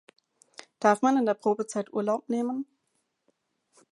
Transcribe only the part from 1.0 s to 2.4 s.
man in der Probezeit Urlaub